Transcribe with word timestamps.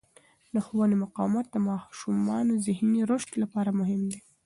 د 0.53 0.55
ښوونې 0.65 0.95
مقاومت 1.03 1.45
د 1.51 1.55
ماشومانو 1.67 2.53
ذهني 2.65 3.01
رشد 3.11 3.31
لپاره 3.43 3.69
مهم 3.79 4.01
دی. 4.11 4.19